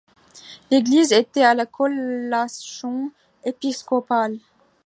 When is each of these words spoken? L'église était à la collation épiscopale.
L'église 0.71 1.11
était 1.13 1.43
à 1.43 1.53
la 1.53 1.67
collation 1.67 3.11
épiscopale. 3.45 4.39